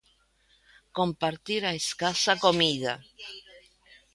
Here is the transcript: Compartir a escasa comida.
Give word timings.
Compartir 0.99 1.59
a 1.65 1.75
escasa 1.81 2.33
comida. 2.45 2.93